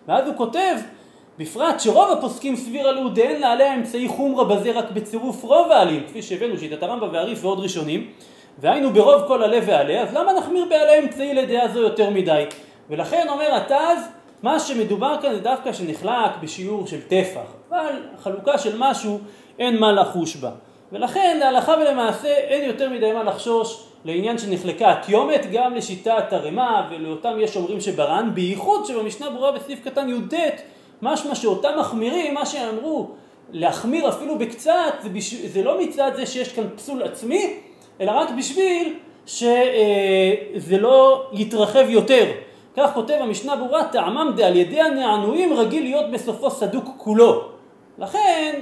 ואז 0.08 0.28
הוא 0.28 0.36
כותב, 0.36 0.76
בפרט 1.38 1.80
שרוב 1.80 2.12
הפוסקים 2.12 2.56
סביר 2.56 2.88
עלו 2.88 3.10
דאין 3.10 3.42
לעליה 3.42 3.76
אמצעי 3.76 4.08
חומרה 4.08 4.46
בזה 4.46 4.72
רק 4.72 4.92
בצירוף 4.92 5.44
רוב 5.44 5.72
העלים, 5.72 6.04
כפי 6.08 6.22
שהבאנו 6.22 6.58
שיטת 6.58 6.84
הרמב"ם 6.84 7.10
והריף 7.14 7.46
ועוד 7.46 7.60
ראשונים. 7.60 8.08
והיינו 8.60 8.94
ברוב 8.94 9.28
כל 9.28 9.44
עלה 9.44 9.60
ועלה, 9.66 10.02
אז 10.02 10.14
למה 10.14 10.34
נחמיר 10.34 10.66
בעלה 10.70 11.00
אמצעי 11.00 11.34
לדעה 11.34 11.68
זו 11.68 11.80
יותר 11.80 12.10
מדי? 12.10 12.46
ולכן 12.90 13.28
אומר 13.30 13.56
התז, 13.56 14.08
מה 14.44 14.60
שמדובר 14.60 15.16
כאן 15.22 15.34
זה 15.34 15.40
דווקא 15.40 15.74
שנחלק 15.74 16.32
בשיעור 16.42 16.88
של 16.88 17.02
טפח, 17.02 17.54
אבל 17.70 18.02
חלוקה 18.24 18.58
של 18.58 18.76
משהו 18.78 19.20
אין 19.60 19.80
מה 19.80 19.92
לחוש 19.92 20.36
בה. 20.36 20.52
ולכן 20.92 21.38
להלכה 21.40 21.76
ולמעשה 21.82 22.28
אין 22.28 22.64
יותר 22.64 22.90
מדי 22.90 23.12
מה 23.12 23.24
לחשוש 23.24 23.84
לעניין 24.06 24.38
שנחלקה 24.38 24.92
התיומת, 24.92 25.52
גם 25.52 25.76
לשיטת 25.76 26.34
הרמ"א 26.34 26.82
ולאותם 26.90 27.38
יש 27.40 27.58
אומרים 27.58 27.82
שברן, 27.82 28.30
בייחוד 28.34 28.86
שבמשנה 28.86 29.30
ברורה 29.30 29.52
בסעיף 29.52 29.80
קטן 29.84 30.10
י"ט, 30.10 30.34
משמע 31.02 31.36
שאותם 31.36 31.70
מחמירים, 31.80 32.34
מה 32.34 32.46
שאמרו 32.46 33.10
להחמיר 33.52 34.10
אפילו 34.10 34.38
בקצת, 34.38 34.94
זה, 35.02 35.10
בש... 35.10 35.34
זה 35.34 35.64
לא 35.64 35.82
מצד 35.82 36.12
זה 36.16 36.26
שיש 36.26 36.54
כאן 36.54 36.64
פסול 36.76 37.04
עצמי, 37.04 37.54
אלא 38.02 38.12
רק 38.12 38.30
בשביל 38.38 38.94
שזה 39.26 40.78
לא 40.80 41.30
יתרחב 41.34 41.90
יותר. 41.90 42.26
כך 42.78 42.94
כותב 42.94 43.18
המשנה 43.22 43.56
ברורה, 43.56 43.84
טעמם 43.84 44.32
דעל 44.36 44.56
ידי 44.56 44.82
הנענועים 44.82 45.54
רגיל 45.54 45.84
להיות 45.84 46.12
בסופו 46.12 46.52
סדוק 46.52 46.86
כולו. 46.98 47.44
לכן 47.98 48.62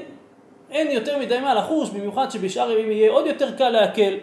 אין 0.72 0.91
יותר 0.91 1.19
מדי 1.19 1.39
מה 1.39 1.53
לחוש, 1.53 1.89
במיוחד 1.89 2.31
שבשאר 2.31 2.72
ימים 2.72 2.91
יהיה 2.91 3.12
עוד 3.12 3.25
יותר 3.25 3.51
קל 3.57 3.69
להקל, 3.69 4.13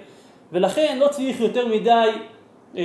ולכן 0.53 0.99
לא 1.01 1.09
צריך 1.09 1.41
יותר 1.41 1.67
מדי 1.67 2.11
אה, 2.77 2.83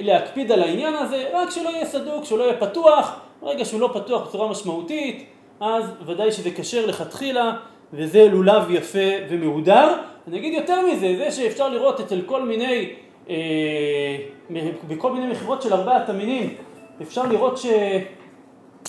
להקפיד 0.00 0.52
על 0.52 0.62
העניין 0.62 0.94
הזה, 0.94 1.24
רק 1.32 1.50
שלא 1.50 1.68
יהיה 1.68 1.86
סדוק, 1.86 2.24
שלא 2.24 2.42
יהיה 2.42 2.56
פתוח, 2.56 3.20
ברגע 3.42 3.64
שהוא 3.64 3.80
לא 3.80 3.90
פתוח 3.94 4.28
בצורה 4.28 4.48
משמעותית, 4.48 5.26
אז 5.60 5.84
ודאי 6.06 6.32
שזה 6.32 6.50
כשר 6.50 6.86
לכתחילה, 6.86 7.52
וזה 7.92 8.28
לולב 8.28 8.70
יפה 8.70 9.08
ומהודר. 9.28 9.94
אני 10.28 10.38
אגיד 10.38 10.52
יותר 10.52 10.86
מזה, 10.86 11.14
זה 11.18 11.30
שאפשר 11.30 11.68
לראות 11.68 12.00
אצל 12.00 12.22
כל 12.26 12.42
מיני, 12.42 12.90
אה, 13.30 13.36
בכל 14.88 15.12
מיני 15.12 15.26
מכירות 15.26 15.62
של 15.62 15.72
ארבעת 15.72 16.08
המינים, 16.08 16.54
אפשר 17.02 17.26
לראות 17.26 17.58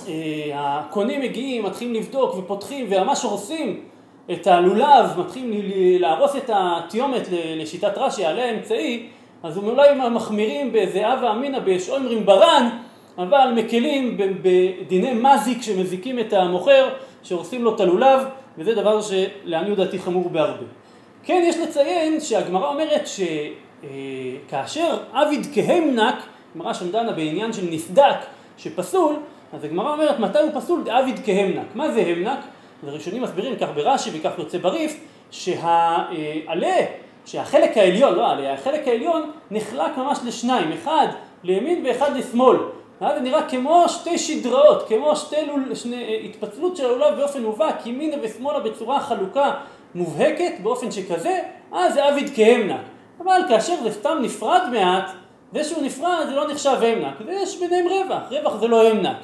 שהקונים 0.07 1.21
אה, 1.21 1.27
מגיעים, 1.27 1.65
מתחילים 1.65 1.93
לבדוק 1.93 2.37
ופותחים 2.37 2.87
וממש 2.89 3.23
הורסים 3.23 3.88
את 4.31 4.47
הלולב, 4.47 5.19
מתחילים 5.19 5.61
להרוס 5.99 6.35
את 6.35 6.49
התיומת 6.53 7.27
לשיטת 7.31 7.97
רש"י, 7.97 8.25
עליה 8.25 8.45
האמצעי, 8.45 9.07
אז 9.43 9.57
הם 9.57 9.67
אולי 9.67 10.09
מחמירים 10.11 10.71
באיזה 10.71 11.07
הווה 11.07 11.31
אמינא 11.31 11.59
בשאומרים 11.59 12.25
ברן, 12.25 12.69
אבל 13.17 13.53
מקלים 13.55 14.17
בדיני 14.17 15.13
מזיק 15.13 15.61
שמזיקים 15.61 16.19
את 16.19 16.33
המוכר, 16.33 16.89
שהורסים 17.23 17.63
לו 17.63 17.75
את 17.75 17.79
הלולב, 17.79 18.19
וזה 18.57 18.75
דבר 18.75 18.99
שלעניות 19.01 19.77
דעתי 19.77 19.99
חמור 19.99 20.29
בהרבה. 20.29 20.65
כן, 21.23 21.43
יש 21.45 21.57
לציין 21.57 22.19
שהגמרא 22.19 22.67
אומרת 22.67 23.07
שכאשר 24.47 24.97
עביד 25.13 25.47
כהמנק, 25.53 26.15
גמרא 26.55 26.73
שם 26.73 26.91
דנה 26.91 27.11
בעניין 27.11 27.53
של 27.53 27.67
נסדק 27.71 28.17
שפסול, 28.57 29.15
אז 29.53 29.63
הגמרא 29.63 29.91
אומרת 29.91 30.19
מתי 30.19 30.39
הוא 30.39 30.51
פסול? 30.53 30.83
דעביד 30.83 31.19
כהמנק. 31.25 31.65
מה 31.75 31.91
זה 31.91 32.01
המנק? 32.01 32.39
הראשונים 32.87 33.21
מסבירים 33.21 33.55
כך 33.55 33.67
ברש"י 33.75 34.09
וכך 34.13 34.39
יוצא 34.39 34.57
בריף, 34.57 34.99
שהעלה, 35.31 36.75
שהחלק 37.25 37.77
העליון, 37.77 38.15
לא 38.15 38.27
העלה, 38.27 38.53
החלק 38.53 38.87
העליון 38.87 39.31
נחלק 39.51 39.97
ממש 39.97 40.19
לשניים, 40.25 40.71
אחד 40.71 41.07
לימין 41.43 41.85
ואחד 41.85 42.15
לשמאל. 42.15 42.57
ואז 43.01 43.15
זה 43.15 43.21
נראה 43.21 43.49
כמו 43.49 43.83
שתי 43.87 44.17
שדראות, 44.17 44.87
כמו 44.87 45.15
שתי 45.15 45.45
לול, 45.47 45.75
שני, 45.75 46.21
התפצלות 46.25 46.77
של 46.77 46.85
הלולב 46.85 47.17
באופן 47.17 47.43
מובהק, 47.43 47.85
ימינה 47.85 48.15
ושמאלה 48.21 48.59
בצורה 48.59 48.99
חלוקה 48.99 49.51
מובהקת 49.95 50.51
באופן 50.63 50.91
שכזה, 50.91 51.39
אז 51.71 51.93
זה 51.93 52.05
עביד 52.05 52.31
כהמנק. 52.35 52.81
אבל 53.23 53.41
כאשר 53.49 53.73
זה 53.83 53.91
סתם 53.91 54.17
נפרד 54.21 54.61
מעט, 54.71 55.11
זה 55.53 55.63
שהוא 55.63 55.83
נפרד 55.83 56.25
זה 56.29 56.35
לא 56.35 56.51
נחשב 56.51 56.77
המנק, 56.81 57.15
ויש 57.25 57.59
ביניהם 57.59 57.85
רווח, 57.87 58.21
רווח 58.31 58.55
זה 58.59 58.67
לא 58.67 58.89
המנק, 58.89 59.17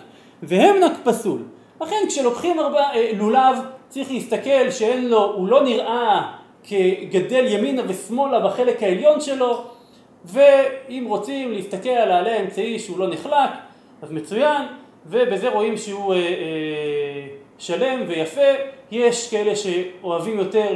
והמנק 0.43 0.91
פסול. 1.03 1.41
לכן 1.81 1.95
כשלוקחים 2.07 2.59
הרבה, 2.59 2.93
אה, 2.93 3.11
לולב 3.17 3.57
צריך 3.89 4.11
להסתכל 4.11 4.71
שאין 4.71 5.09
לו, 5.09 5.33
הוא 5.33 5.47
לא 5.47 5.63
נראה 5.63 6.31
כגדל 6.63 7.45
ימינה 7.47 7.81
ושמאלה 7.87 8.39
בחלק 8.39 8.83
העליון 8.83 9.21
שלו, 9.21 9.63
ואם 10.25 11.05
רוצים 11.07 11.51
להסתכל 11.51 11.89
על 11.89 12.11
העלה 12.11 12.35
האמצעי 12.35 12.79
שהוא 12.79 12.99
לא 12.99 13.07
נחלק, 13.07 13.49
אז 14.01 14.11
מצוין, 14.11 14.61
ובזה 15.05 15.49
רואים 15.49 15.77
שהוא 15.77 16.13
אה, 16.13 16.19
אה, 16.19 17.27
שלם 17.57 18.03
ויפה. 18.07 18.41
יש 18.91 19.29
כאלה 19.31 19.55
שאוהבים 19.55 20.39
יותר 20.39 20.67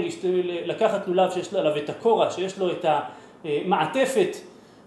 לקחת 0.65 1.07
לולב 1.07 1.31
שיש 1.31 1.53
עליו 1.53 1.77
את 1.77 1.89
הקורה, 1.89 2.31
שיש 2.31 2.59
לו 2.59 2.71
את 2.71 2.85
המעטפת 3.43 4.37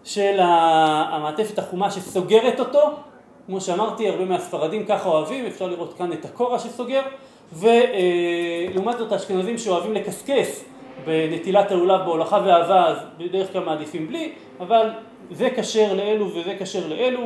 של 0.04 0.38
המעטפת 0.40 1.58
החומה 1.58 1.90
שסוגרת 1.90 2.60
אותו, 2.60 2.96
כמו 3.52 3.60
שאמרתי, 3.60 4.08
הרבה 4.08 4.24
מהספרדים 4.24 4.84
ככה 4.86 5.08
אוהבים, 5.08 5.46
אפשר 5.46 5.66
לראות 5.66 5.94
כאן 5.98 6.12
את 6.12 6.24
הקורה 6.24 6.58
שסוגר, 6.58 7.02
ולעומת 7.52 8.98
זאת 8.98 9.12
האשכנזים 9.12 9.58
שאוהבים 9.58 9.94
לקסקס 9.94 10.64
בנטילת 11.04 11.70
הלולב 11.70 12.00
בהולכה 12.04 12.42
ואהבה, 12.46 12.86
אז 12.86 12.96
בדרך 13.18 13.52
כלל 13.52 13.64
מעדיפים 13.64 14.08
בלי, 14.08 14.32
אבל 14.60 14.90
זה 15.30 15.48
כשר 15.56 15.94
לאלו 15.94 16.34
וזה 16.34 16.56
כשר 16.58 16.88
לאלו, 16.88 17.20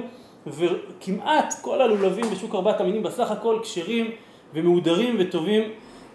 וכמעט 0.46 1.54
כל 1.60 1.80
הלולבים 1.82 2.30
בשוק 2.30 2.54
ארבעת 2.54 2.80
המינים 2.80 3.02
בסך 3.02 3.30
הכל 3.30 3.58
כשרים 3.62 4.10
ומהודרים 4.54 5.16
וטובים 5.18 5.62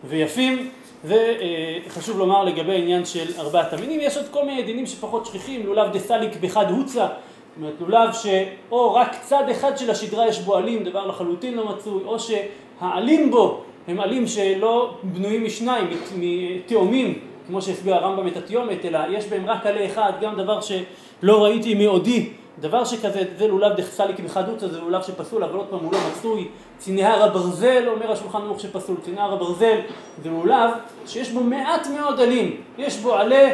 ויפים. 0.03 0.69
זה 1.03 1.37
אה, 1.41 1.77
חשוב 1.89 2.17
לומר 2.17 2.43
לגבי 2.43 2.71
העניין 2.71 3.05
של 3.05 3.39
ארבעת 3.39 3.73
המינים. 3.73 3.99
יש 4.03 4.17
עוד 4.17 4.25
כל 4.31 4.45
מיני 4.45 4.63
דינים 4.63 4.85
שפחות 4.85 5.25
שכיחים, 5.25 5.65
לולב 5.65 5.91
דסליק 5.91 6.35
בחד 6.41 6.71
הוצה, 6.71 7.07
זאת 7.55 7.57
אומרת 7.57 7.73
לולב 7.81 8.13
שאו 8.13 8.93
רק 8.93 9.15
צד 9.21 9.49
אחד 9.51 9.77
של 9.77 9.91
השדרה 9.91 10.27
יש 10.27 10.39
בו 10.39 10.55
עלים, 10.55 10.83
דבר 10.83 11.07
לחלוטין 11.07 11.53
לא 11.53 11.69
מצוי, 11.69 12.03
או 12.05 12.17
שהעלים 12.19 13.31
בו 13.31 13.61
הם 13.87 13.99
עלים 13.99 14.27
שלא 14.27 14.93
בנויים 15.03 15.43
משניים, 15.45 15.87
מתאומים, 16.17 17.19
כמו 17.47 17.61
שהסביר 17.61 17.95
הרמב"ם 17.95 18.27
את 18.27 18.37
התיומת, 18.37 18.85
אלא 18.85 18.99
יש 19.09 19.27
בהם 19.27 19.45
רק 19.45 19.65
עלה 19.65 19.85
אחד, 19.85 20.11
גם 20.21 20.35
דבר 20.35 20.59
שלא 20.61 21.43
ראיתי 21.43 21.75
מעודי 21.75 22.29
דבר 22.59 22.85
שכזה, 22.85 23.23
זה 23.37 23.47
לולב 23.47 23.77
דחסליק 23.77 24.19
בחדוצה, 24.19 24.67
זה 24.67 24.79
לולב 24.79 25.01
שפסול, 25.01 25.43
אבל 25.43 25.57
עוד 25.57 25.67
פעם 25.69 25.79
הוא 25.79 25.93
לא 25.93 25.99
מצוי. 26.11 26.47
צינהר 26.77 27.23
הברזל, 27.23 27.87
אומר 27.87 28.11
השולחן 28.11 28.41
ערוך 28.41 28.59
שפסול, 28.59 28.95
צינהר 29.01 29.33
הברזל 29.33 29.79
זה 30.23 30.29
לולב 30.29 30.69
שיש 31.07 31.31
בו 31.31 31.39
מעט 31.43 31.87
מאוד 31.87 32.19
עלים. 32.19 32.61
יש 32.77 32.97
בו 32.97 33.13
עלה, 33.13 33.49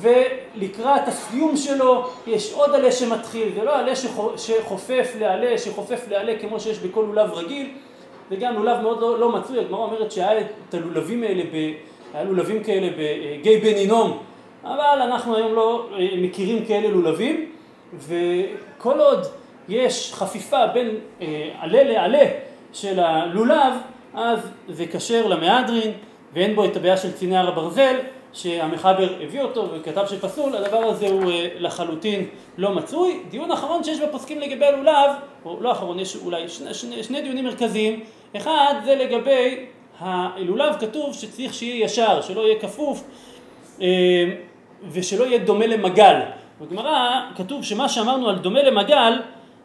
ולקראת 0.00 1.08
הסיום 1.08 1.56
שלו 1.56 2.04
יש 2.26 2.52
עוד 2.52 2.74
עלה 2.74 2.92
שמתחיל. 2.92 3.48
זה 3.54 3.64
לא 3.64 3.78
עלה 3.78 3.92
שחופף 4.36 5.12
לעלה, 5.18 5.58
שחופף 5.58 6.04
לעלה 6.08 6.38
כמו 6.40 6.60
שיש 6.60 6.78
בכל 6.78 7.04
לולב 7.08 7.32
רגיל. 7.32 7.70
זה 8.30 8.36
גם 8.36 8.54
לולב 8.54 8.80
מאוד 8.80 9.00
לא, 9.00 9.18
לא 9.18 9.32
מצוי, 9.32 9.60
הגמרא 9.60 9.80
אומרת 9.80 10.12
שהיה 10.12 10.40
את 10.40 10.74
הלולבים 10.74 11.22
האלה, 11.22 11.42
ב, 11.52 11.72
היה 12.14 12.24
לולבים 12.24 12.64
כאלה 12.64 12.88
בגיא 12.98 13.60
בן 13.60 13.74
הינום, 13.74 14.18
אבל 14.64 15.02
אנחנו 15.02 15.36
היום 15.36 15.54
לא 15.54 15.88
אה, 15.98 16.08
מכירים 16.16 16.64
כאלה 16.64 16.88
לולבים. 16.88 17.52
וכל 17.98 19.00
עוד 19.00 19.26
יש 19.68 20.14
חפיפה 20.14 20.66
בין 20.66 20.96
אה, 21.20 21.50
עלה 21.60 21.82
לעלה 21.82 22.26
של 22.72 23.00
הלולב, 23.00 23.74
אז 24.14 24.38
זה 24.68 24.86
כשר 24.86 25.26
למהדרין 25.26 25.92
ואין 26.32 26.54
בו 26.54 26.64
את 26.64 26.76
הבעיה 26.76 26.96
של 26.96 27.12
ציני 27.12 27.36
הר 27.36 27.48
הברזל 27.48 27.96
שהמחבר 28.32 29.08
הביא 29.22 29.40
אותו 29.40 29.68
וכתב 29.72 30.04
שפסול, 30.06 30.56
הדבר 30.56 30.78
הזה 30.78 31.08
הוא 31.08 31.30
אה, 31.30 31.48
לחלוטין 31.58 32.26
לא 32.58 32.74
מצוי. 32.74 33.20
דיון 33.30 33.52
אחרון 33.52 33.84
שיש 33.84 34.00
בפוסקים 34.00 34.40
לגבי 34.40 34.66
הלולב, 34.66 35.10
או 35.44 35.56
לא 35.60 35.72
אחרון, 35.72 36.00
יש 36.00 36.16
אולי 36.16 36.48
שני, 36.48 36.74
שני, 36.74 37.02
שני 37.02 37.22
דיונים 37.22 37.44
מרכזיים. 37.44 38.00
אחד 38.36 38.74
זה 38.84 38.94
לגבי 38.94 39.66
הלולב, 39.98 40.74
כתוב 40.80 41.14
שצריך 41.14 41.54
שיהיה 41.54 41.84
ישר, 41.84 42.20
שלא 42.20 42.40
יהיה 42.40 42.60
כפוף 42.60 43.04
אה, 43.82 43.86
ושלא 44.90 45.24
יהיה 45.24 45.38
דומה 45.38 45.66
למגל. 45.66 46.20
בגמרא 46.60 47.20
כתוב 47.36 47.64
שמה 47.64 47.88
שאמרנו 47.88 48.28
על 48.28 48.38
דומה 48.38 48.62
למגל, 48.62 49.22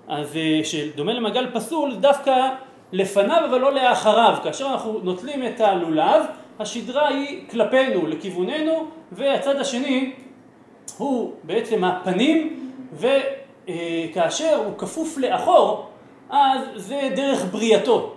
אז 0.08 0.38
אה, 0.38 0.60
שדומה 0.64 1.14
למגל 1.14 1.48
פסול 1.54 1.96
דווקא 1.96 2.50
לפניו 2.92 3.42
אבל 3.50 3.60
לא 3.60 3.74
לאחריו. 3.74 4.38
כאשר 4.44 4.66
אנחנו 4.66 5.00
נוטלים 5.04 5.46
את 5.46 5.62
הלולב, 5.62 6.26
השדרה 6.60 7.08
היא 7.08 7.50
כלפינו, 7.50 8.08
לכיווננו, 8.08 8.86
והצד 9.12 9.56
השני 9.60 10.14
הוא 10.98 11.34
בעצם 11.44 11.84
הפנים, 11.84 12.70
וכאשר 12.94 14.56
הוא 14.56 14.78
כפוף 14.78 15.18
לאחור, 15.18 15.90
אז 16.30 16.62
זה 16.76 17.10
דרך 17.16 17.46
בריאתו. 17.52 18.16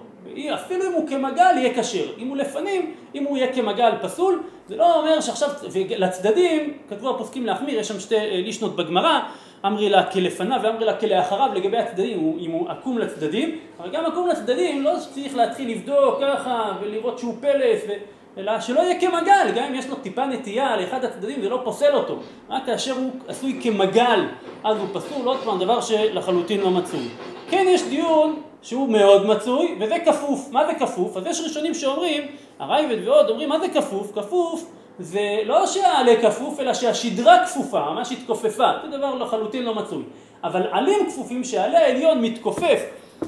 אפילו 0.54 0.86
אם 0.86 0.92
הוא 0.92 1.08
כמגל 1.08 1.52
יהיה 1.56 1.82
כשר, 1.82 2.06
אם 2.18 2.28
הוא 2.28 2.36
לפנים, 2.36 2.94
אם 3.14 3.24
הוא 3.24 3.36
יהיה 3.36 3.52
כמגל 3.52 3.90
פסול, 4.02 4.42
זה 4.68 4.76
לא 4.76 5.00
אומר 5.00 5.20
שעכשיו, 5.20 5.50
ולצדדים, 5.72 6.74
כתבו 6.88 7.10
הפוסקים 7.10 7.46
להחמיר, 7.46 7.78
יש 7.78 7.88
שם 7.88 8.00
שתי 8.00 8.16
אה, 8.16 8.40
לישנות 8.44 8.76
בגמרא, 8.76 9.20
אמרי 9.66 9.88
לה 9.88 10.02
כלפניו 10.10 10.60
ואמרי 10.62 10.84
לה 10.84 10.96
כלאחריו 10.96 11.50
לגבי 11.54 11.78
הצדדים, 11.78 12.36
אם 12.40 12.50
הוא 12.50 12.68
עקום 12.70 12.98
לצדדים, 12.98 13.58
אבל 13.80 13.90
גם 13.90 14.06
עקום 14.06 14.28
לצדדים 14.28 14.82
לא 14.82 14.92
צריך 15.14 15.36
להתחיל 15.36 15.70
לבדוק 15.70 16.18
ככה 16.20 16.72
ולראות 16.80 17.18
שהוא 17.18 17.34
פלס, 17.40 17.82
ו... 17.88 17.92
אלא 18.38 18.60
שלא 18.60 18.80
יהיה 18.80 19.00
כמגל, 19.00 19.50
גם 19.54 19.64
אם 19.64 19.74
יש 19.74 19.88
לו 19.88 19.96
טיפה 19.96 20.26
נטייה 20.26 20.76
לאחד 20.76 21.04
הצדדים 21.04 21.42
זה 21.42 21.48
לא 21.48 21.60
פוסל 21.64 21.94
אותו, 21.94 22.18
רק 22.50 22.66
כאשר 22.66 22.92
הוא 22.92 23.10
עשוי 23.28 23.60
כמגל 23.62 24.26
אז 24.64 24.78
הוא 24.78 24.86
פסול, 24.92 25.26
עוד 25.26 25.38
פעם 25.44 25.58
דבר 25.58 25.80
שלחלוטין 25.80 26.60
לא 26.60 26.70
מצוי. 26.70 27.08
כן 27.50 27.64
יש 27.68 27.82
דיון 27.82 28.42
שהוא 28.62 28.88
מאוד 28.88 29.26
מצוי, 29.26 29.76
וזה 29.80 29.96
כפוף. 30.04 30.48
מה 30.52 30.66
זה 30.66 30.74
כפוף? 30.74 31.16
אז 31.16 31.26
יש 31.26 31.40
ראשונים 31.40 31.74
שאומרים, 31.74 32.22
הרייבד 32.58 33.08
ועוד 33.08 33.30
אומרים, 33.30 33.48
מה 33.48 33.60
זה 33.60 33.68
כפוף? 33.68 34.12
כפוף 34.14 34.72
זה 34.98 35.38
לא 35.44 35.66
שהעלה 35.66 36.22
כפוף, 36.22 36.60
אלא 36.60 36.74
שהשדרה 36.74 37.46
כפופה, 37.46 37.80
ממש 37.80 38.12
התכופפה. 38.12 38.70
זה 38.90 38.98
דבר 38.98 39.14
לחלוטין 39.14 39.62
לא 39.62 39.74
מצוי. 39.74 40.02
אבל 40.44 40.62
עלים 40.70 41.06
כפופים 41.10 41.44
שהעלה 41.44 41.78
העליון 41.78 42.22
מתכופף, 42.22 42.82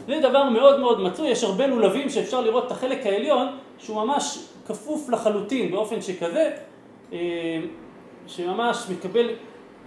זה 0.07 0.21
דבר 0.23 0.45
מאוד 0.45 0.81
מאוד 0.81 1.01
מצוי. 1.01 1.29
יש 1.29 1.45
הרבה 1.45 1.67
לולבים 1.67 2.11
שאפשר 2.11 2.41
לראות 2.41 2.67
את 2.67 2.71
החלק 2.71 3.07
העליון, 3.07 3.47
שהוא 3.79 3.97
ממש 3.97 4.39
כפוף 4.67 5.09
לחלוטין, 5.09 5.71
באופן 5.71 6.03
שכזה, 6.03 6.51
אה, 7.13 7.19
שממש 8.27 8.77
מקבל 8.91 9.31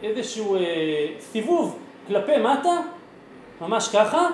איזשהו 0.04 0.56
אה, 0.56 0.62
סיבוב 1.20 1.80
כלפי 2.08 2.38
מטה, 2.38 2.78
ממש 3.62 3.88
ככה, 3.88 4.28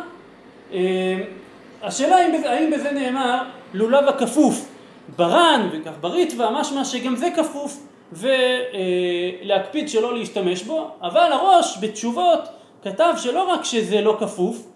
השאלה 1.81 2.15
האם, 2.15 2.43
האם 2.45 2.71
בזה 2.71 2.91
נאמר 2.91 3.43
לולב 3.73 4.07
הכפוף 4.07 4.67
ברן 5.15 5.69
וכך 5.71 5.91
בריטווה, 6.01 6.51
משמע 6.51 6.85
שגם 6.85 7.15
זה 7.15 7.29
כפוף 7.35 7.87
ולהקפיד 8.11 9.83
אה, 9.83 9.89
שלא 9.89 10.17
להשתמש 10.17 10.63
בו, 10.63 10.89
אבל 11.01 11.31
הראש 11.31 11.77
בתשובות 11.81 12.39
כתב 12.83 13.13
שלא 13.17 13.43
רק 13.53 13.63
שזה 13.63 14.01
לא 14.01 14.17
כפוף, 14.19 14.67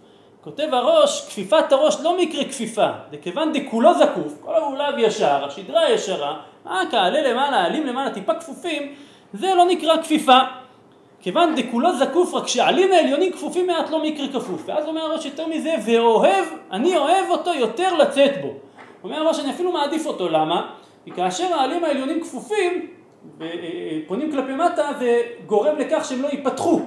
כותב 0.41 0.67
הראש, 0.71 1.27
כפיפת 1.27 1.71
הראש 1.71 1.97
לא 2.01 2.17
מקרה 2.17 2.43
כפיפה, 2.43 2.87
זה 3.11 3.17
כיוון 3.17 3.51
דכולו 3.53 3.93
זקוף, 3.93 4.33
כל 4.41 4.53
הלולב 4.53 4.95
ישר, 4.97 5.45
השדרה 5.45 5.89
ישרה, 5.91 6.39
רק 6.65 6.93
העלה 6.93 7.31
למעלה, 7.31 7.57
העלים 7.57 7.87
למעלה 7.87 8.09
טיפה 8.09 8.33
כפופים, 8.33 8.93
זה 9.33 9.53
לא 9.55 9.65
נקרא 9.65 10.01
כפיפה. 10.01 10.39
כיוון 11.21 11.55
דכולו 11.55 11.97
זקוף, 11.97 12.33
רק 12.33 12.47
שהעלים 12.47 12.91
העליונים 12.91 13.31
כפופים 13.31 13.67
מעט 13.67 13.89
לא 13.89 14.03
מקרה 14.03 14.27
כפוף. 14.27 14.63
ואז 14.65 14.87
אומר 14.87 15.01
הראש 15.01 15.25
יותר 15.25 15.47
מזה, 15.47 15.75
ואוהב, 15.85 16.45
אני 16.71 16.97
אוהב 16.97 17.29
אותו 17.29 17.53
יותר 17.53 17.93
לצאת 17.93 18.41
בו. 18.41 18.53
אומר 19.03 19.17
הראש, 19.17 19.39
אני 19.39 19.49
אפילו 19.49 19.71
מעדיף 19.71 20.05
אותו, 20.05 20.29
למה? 20.29 20.69
כי 21.05 21.11
כאשר 21.11 21.53
העלים 21.53 21.83
העליונים 21.83 22.21
כפופים, 22.21 22.87
ופונים 23.37 24.31
כלפי 24.31 24.51
מטה, 24.53 24.89
זה 24.99 25.21
גורם 25.45 25.77
לכך 25.77 26.05
שהם 26.05 26.21
לא 26.21 26.27
ייפתחו. 26.27 26.81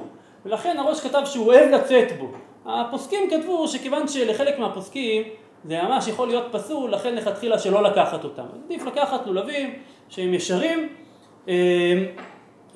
ולכן 0.47 0.77
הראש 0.79 1.01
כתב 1.01 1.23
שהוא 1.25 1.47
אוהב 1.47 1.71
לצאת 1.71 2.19
בו. 2.19 2.29
הפוסקים 2.67 3.31
כתבו 3.31 3.69
שכיוון 3.69 4.09
שלחלק 4.09 4.59
מהפוסקים 4.59 5.23
זה 5.65 5.83
ממש 5.83 6.09
יכול 6.09 6.29
להיות 6.29 6.45
פסול, 6.53 6.91
לכן 6.91 7.15
לכתחילה 7.15 7.59
שלא 7.59 7.83
לקחת 7.83 8.25
אותם. 8.25 8.43
עדיף 8.65 8.87
לקחת 8.87 9.27
לולבים 9.27 9.73
שהם 10.09 10.35
ישרים. 10.35 10.89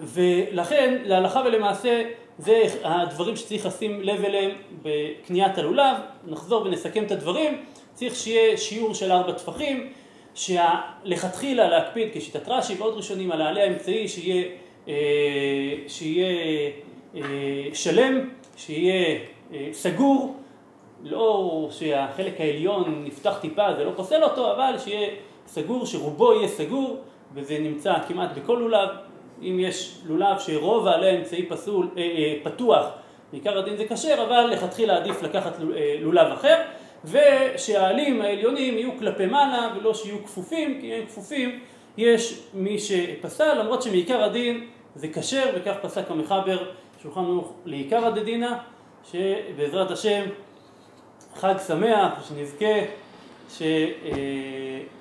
ולכן 0.00 0.98
להלכה 1.04 1.42
ולמעשה 1.46 2.02
זה 2.38 2.62
הדברים 2.84 3.36
שצריך 3.36 3.66
לשים 3.66 4.02
לב 4.02 4.24
אליהם 4.24 4.50
בקניית 4.82 5.58
הלולב, 5.58 5.96
נחזור 6.26 6.62
ונסכם 6.62 7.04
את 7.04 7.10
הדברים, 7.10 7.62
צריך 7.94 8.14
שיהיה 8.14 8.56
שיעור 8.56 8.94
של 8.94 9.12
ארבע 9.12 9.32
טפחים, 9.32 9.92
שלכתחילה 10.34 11.68
להקפיד 11.68 12.08
כשיטת 12.14 12.48
רש"י 12.48 12.74
ועוד 12.78 12.94
ראשונים 12.94 13.32
על 13.32 13.42
העלה 13.42 13.62
האמצעי 13.62 14.08
שיהיה, 14.08 14.44
אה, 14.88 14.94
שיהיה 15.88 16.70
אה, 17.14 17.22
שלם, 17.74 18.28
שיהיה 18.56 19.18
אה, 19.52 19.68
סגור, 19.72 20.36
לא 21.02 21.68
שהחלק 21.70 22.40
העליון 22.40 23.04
נפתח 23.04 23.38
טיפה 23.40 23.74
זה 23.74 23.84
לא 23.84 23.92
פוסל 23.96 24.24
אותו, 24.24 24.52
אבל 24.52 24.74
שיהיה 24.78 25.08
סגור, 25.46 25.86
שרובו 25.86 26.32
יהיה 26.32 26.48
סגור 26.48 26.96
וזה 27.34 27.58
נמצא 27.58 27.94
כמעט 28.08 28.30
בכל 28.38 28.56
לולב 28.60 28.88
אם 29.42 29.56
יש 29.60 29.98
לולב 30.06 30.38
שרוב 30.38 30.86
העלה 30.86 31.10
אמצעי 31.10 31.46
פסול, 31.46 31.88
אה, 31.96 32.02
אה, 32.02 32.34
פתוח, 32.42 32.86
בעיקר 33.32 33.58
הדין 33.58 33.76
זה 33.76 33.88
כשר, 33.88 34.24
אבל 34.28 34.50
לכתחילה 34.52 34.96
עדיף 34.96 35.22
לקחת 35.22 35.52
אה, 35.76 35.96
לולב 36.00 36.32
אחר, 36.32 36.62
ושהעלים 37.04 38.20
העליונים 38.22 38.78
יהיו 38.78 38.90
כלפי 38.98 39.26
מעלה 39.26 39.72
ולא 39.76 39.94
שיהיו 39.94 40.24
כפופים, 40.24 40.80
כי 40.80 40.94
הם 40.94 41.06
כפופים 41.06 41.60
יש 41.96 42.40
מי 42.54 42.78
שפסל, 42.78 43.60
למרות 43.60 43.82
שמעיקר 43.82 44.22
הדין 44.22 44.66
זה 44.94 45.08
כשר, 45.08 45.50
וכך 45.54 45.74
פסק 45.82 46.10
המחבר 46.10 46.58
שולחן 47.02 47.20
ערוך 47.20 47.52
לעיקר 47.64 48.06
הדדינה, 48.06 48.58
שבעזרת 49.12 49.90
השם 49.90 50.24
חג 51.34 51.54
שמח, 51.66 52.28
שנזכה 52.28 52.74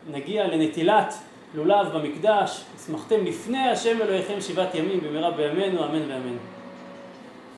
שנגיע 0.08 0.48
לנטילת 0.48 1.14
לולב 1.54 1.88
במקדש, 1.94 2.64
ושמחתם 2.76 3.26
לפני 3.26 3.70
השם 3.70 4.02
אלוהיכם 4.02 4.42
שבעת 4.42 4.76
ימים 4.76 5.00
במהרה 5.00 5.32
בימינו, 5.32 5.86
אמן 5.86 6.12
ואמן. 6.12 6.38